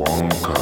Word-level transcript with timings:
Wonka. 0.00 0.59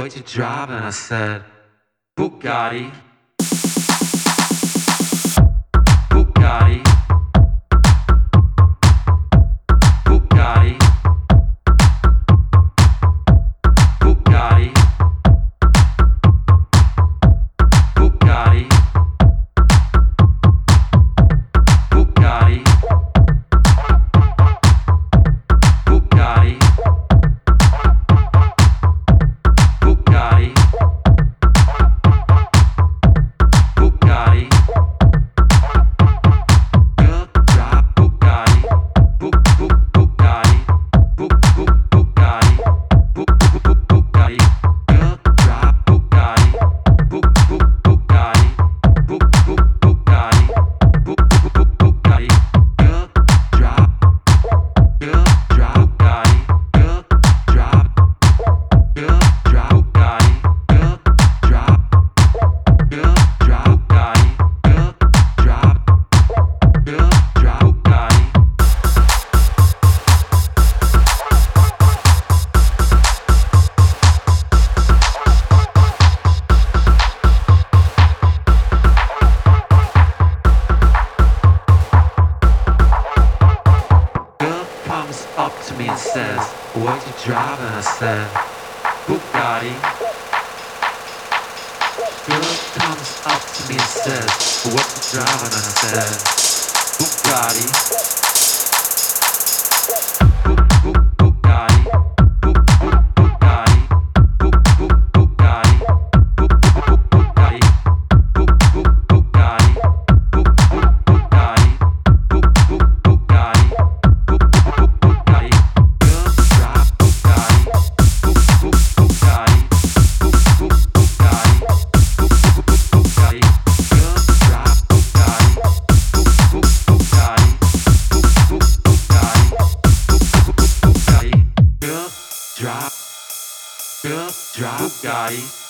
what 0.00 0.16
you 0.16 0.22
driving? 0.22 0.76
I 0.76 0.90
said, 0.90 1.44
Bugatti. 2.16 2.90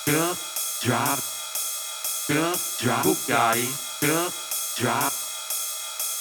drop, 0.06 0.36
drop, 0.82 1.18
drop, 2.28 2.56
drop, 2.78 3.04
Bugatti, 3.04 3.68
drop, 4.00 4.32
drop, 4.76 5.12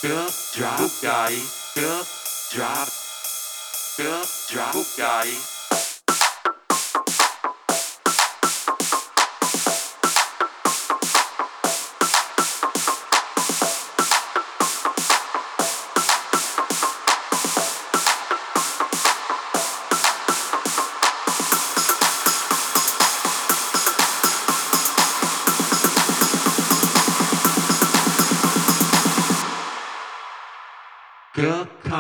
drop, 0.02 0.32
drop, 0.54 0.80
Bugatti, 0.80 1.42
drop, 1.76 2.08
drop, 2.52 2.90
drop, 3.98 4.28
drop, 4.50 4.74
Bugatti. 4.74 5.59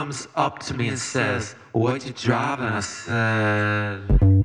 comes 0.10 0.28
up 0.36 0.58
to 0.58 0.74
me 0.74 0.88
and 0.88 0.98
says, 0.98 1.54
What 1.72 2.04
you 2.04 2.14
driving? 2.14 2.66
I 2.66 2.80
said, 2.80 4.39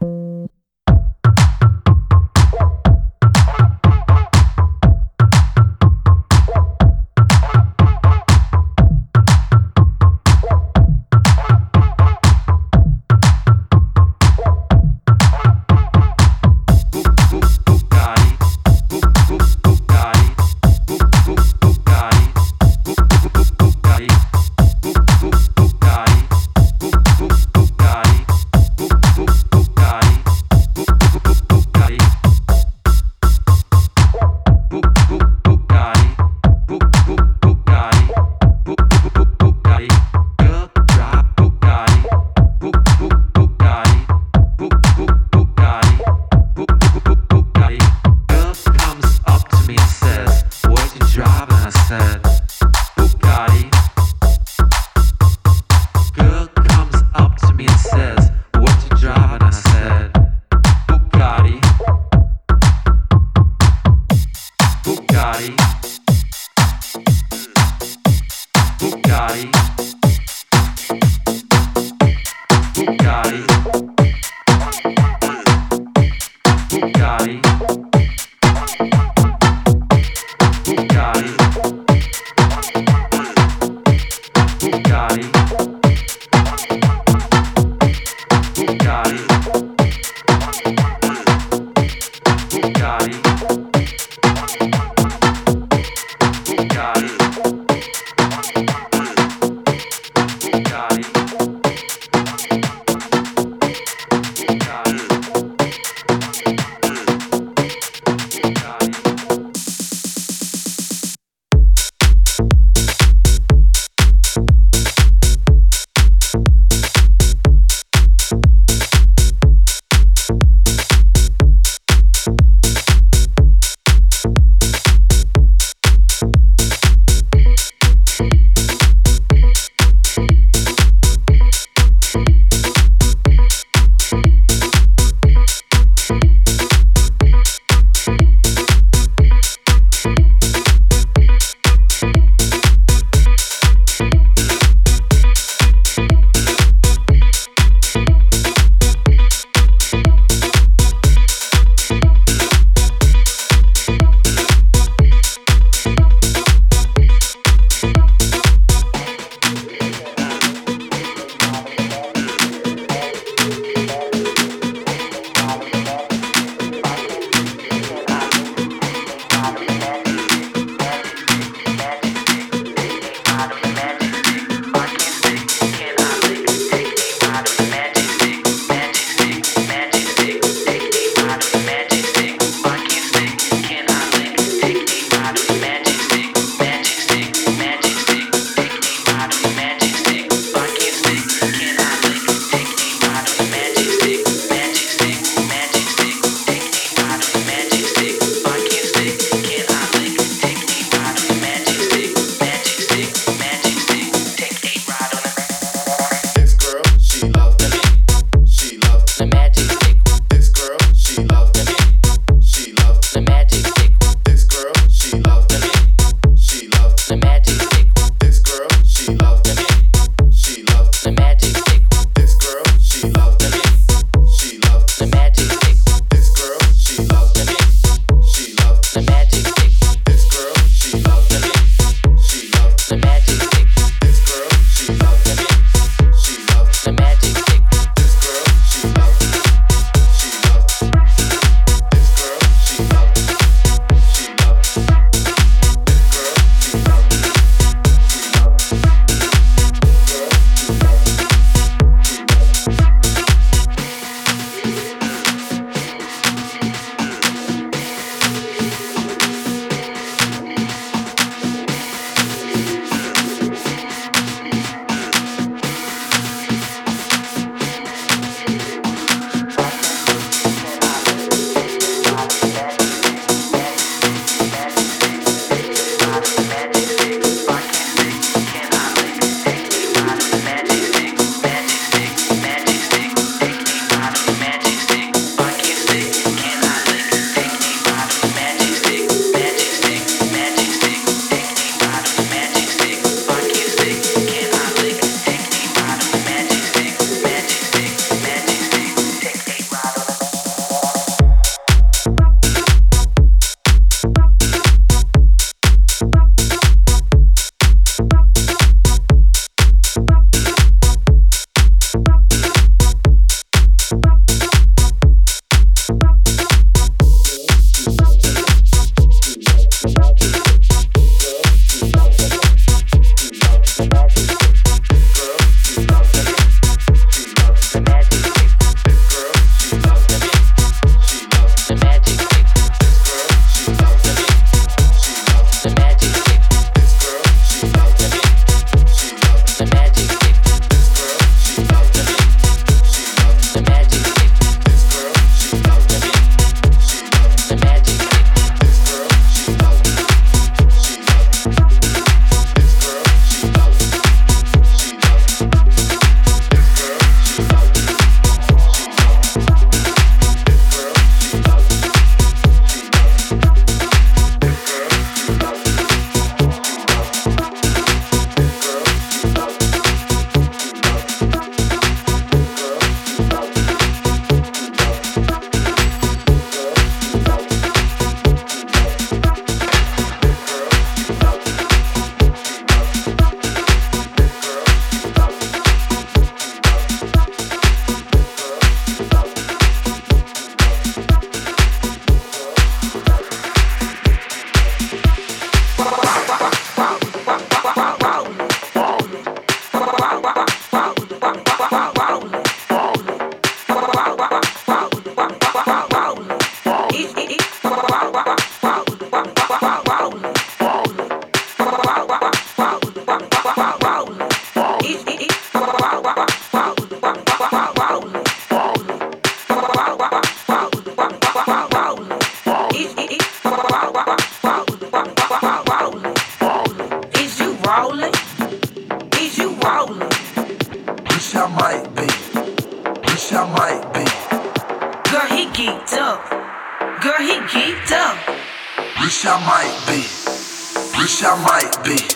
I 441.27 441.43
might 441.43 441.85
be. 441.85 442.14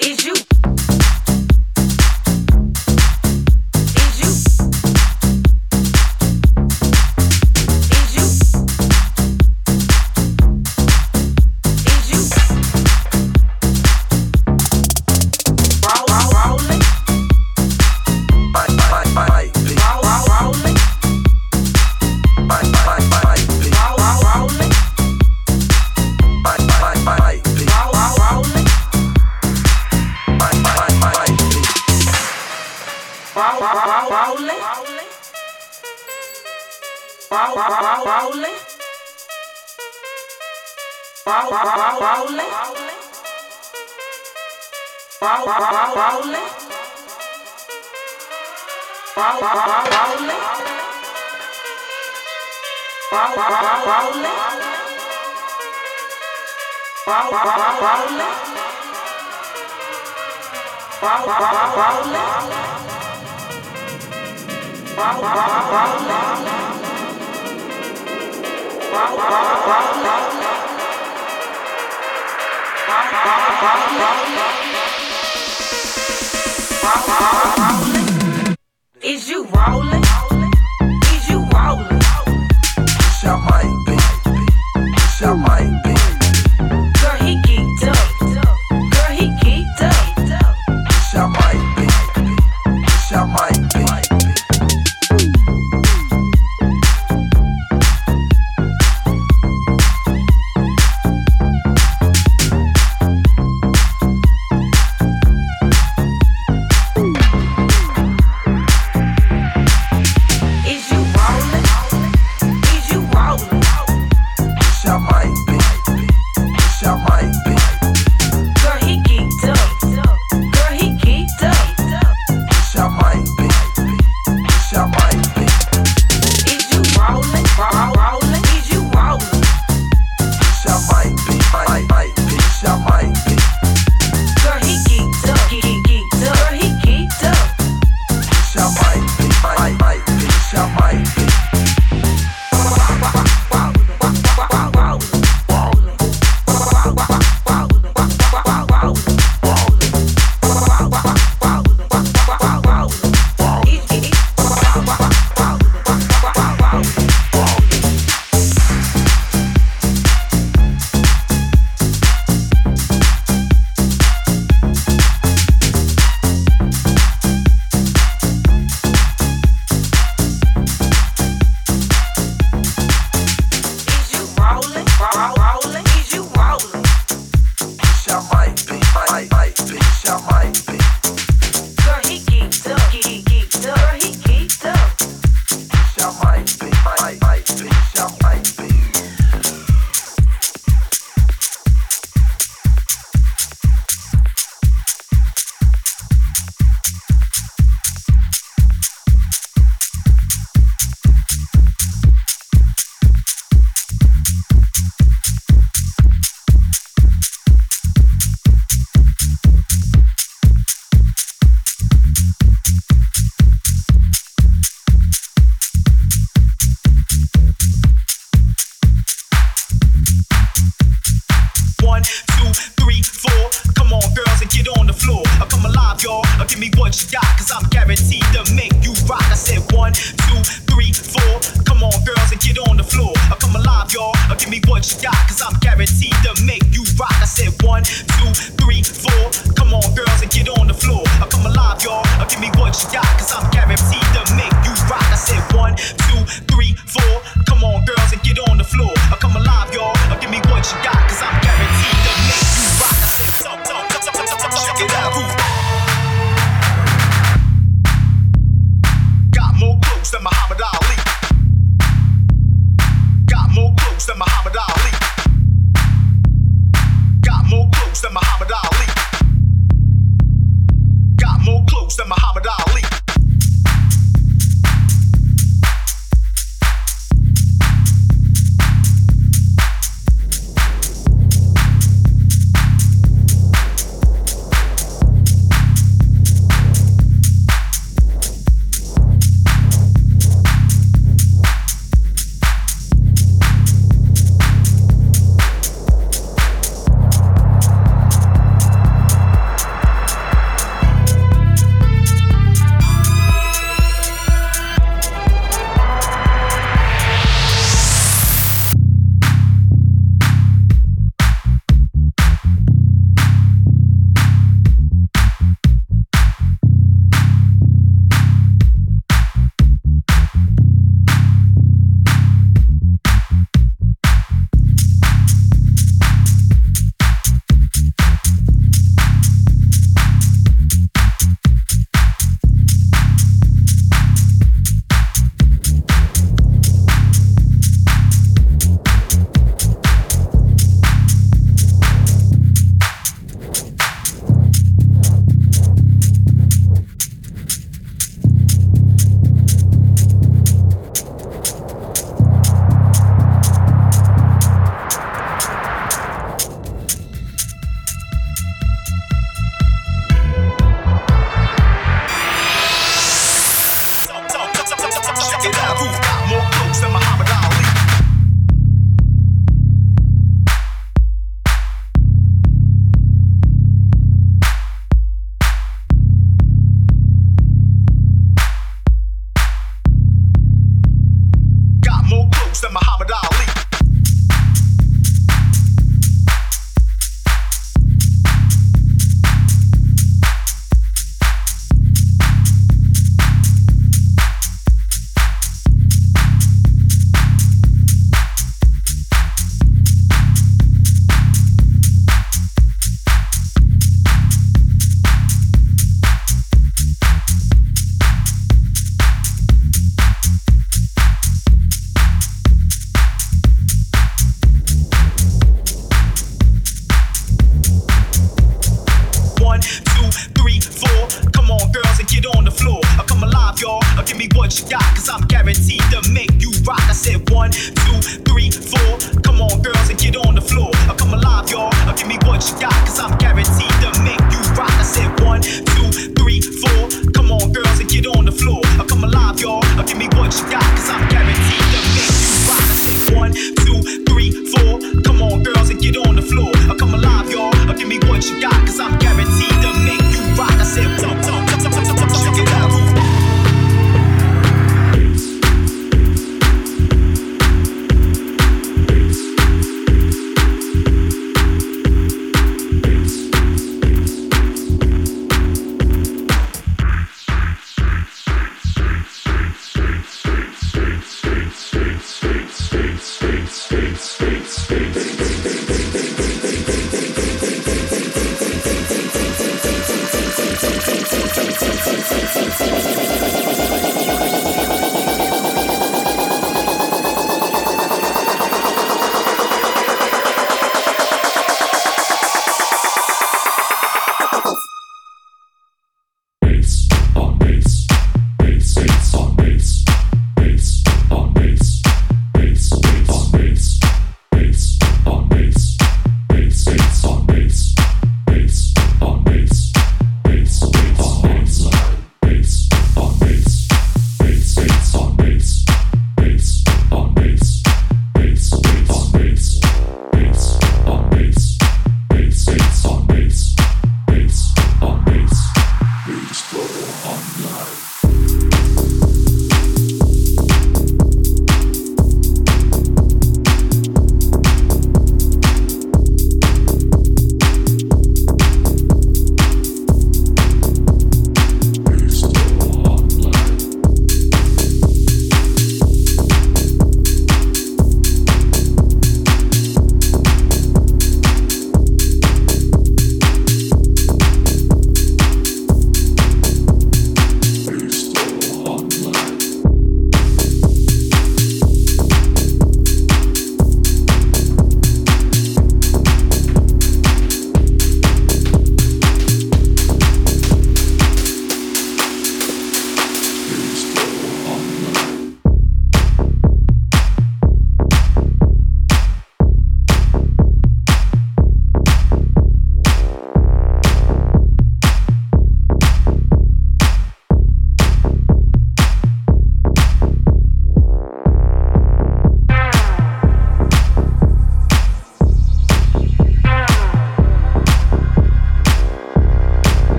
Is 0.00 0.24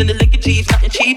in 0.00 0.06
the 0.06 0.14
liquor 0.14 0.38
cheese, 0.38 0.66
nothing 0.70 0.90
cheese. 0.90 1.09